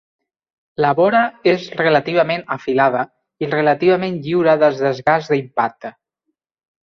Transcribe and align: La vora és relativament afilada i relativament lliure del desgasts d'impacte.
La 0.83 0.91
vora 0.99 1.19
és 1.51 1.65
relativament 1.81 2.45
afilada 2.55 3.03
i 3.45 3.49
relativament 3.51 4.17
lliure 4.29 4.55
del 4.63 4.79
desgasts 4.81 5.33
d'impacte. 5.35 5.93